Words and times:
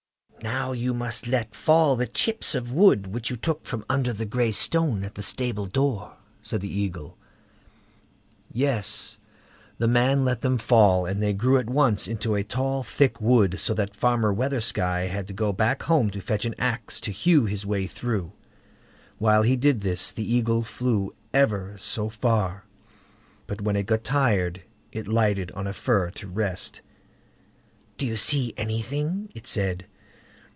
"Now, 0.43 0.71
you 0.71 0.95
must 0.95 1.27
let 1.27 1.53
fall 1.53 1.95
the 1.95 2.07
chips 2.07 2.55
of 2.55 2.73
wood 2.73 3.05
which 3.05 3.29
you 3.29 3.35
took 3.35 3.67
from 3.67 3.85
under 3.87 4.11
the 4.11 4.25
gray 4.25 4.49
stone 4.51 5.03
at 5.03 5.13
the 5.13 5.21
stable 5.21 5.67
door", 5.67 6.17
said 6.41 6.61
the 6.61 6.79
Eagle. 6.81 7.15
Yes! 8.51 9.19
the 9.77 9.87
man 9.87 10.25
let 10.25 10.41
them 10.41 10.57
fall, 10.57 11.05
and 11.05 11.21
they 11.21 11.33
grew 11.33 11.57
at 11.59 11.69
once 11.69 12.07
up 12.07 12.13
into 12.13 12.43
tall 12.43 12.81
thick 12.81 13.21
wood, 13.21 13.59
so 13.59 13.75
that 13.75 13.95
Farmer 13.95 14.33
Weathersky 14.33 15.09
had 15.09 15.27
to 15.27 15.33
go 15.33 15.53
back 15.53 15.83
home 15.83 16.09
to 16.09 16.19
fetch 16.19 16.43
an 16.43 16.55
axe 16.57 16.99
to 17.01 17.11
hew 17.11 17.45
his 17.45 17.63
way 17.63 17.85
through. 17.85 18.33
While 19.19 19.43
he 19.43 19.55
did 19.55 19.81
this, 19.81 20.11
the 20.11 20.25
Eagle 20.25 20.63
flew 20.63 21.13
ever 21.35 21.75
so 21.77 22.09
far, 22.09 22.65
but 23.45 23.61
when 23.61 23.75
it 23.75 23.85
got 23.85 24.03
tired, 24.03 24.63
it 24.91 25.07
lighted 25.07 25.51
on 25.51 25.67
a 25.67 25.73
fir 25.73 26.09
to 26.15 26.27
rest. 26.27 26.81
"Do 27.99 28.07
you 28.07 28.15
see 28.15 28.55
anything?" 28.57 29.29
it 29.35 29.45
said. 29.45 29.85